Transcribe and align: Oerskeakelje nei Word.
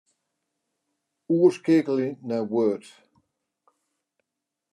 Oerskeakelje 1.35 2.09
nei 2.27 2.41
Word. 2.51 2.83